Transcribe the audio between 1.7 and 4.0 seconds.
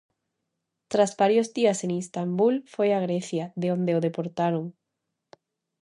en Istambul foi a Grecia, de onde